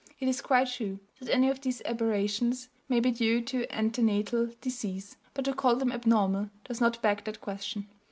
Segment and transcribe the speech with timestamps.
[0.19, 5.15] It is quite true that any of these aberrations may be due to antenatal disease,
[5.35, 7.87] but to call them abnormal does not beg that question.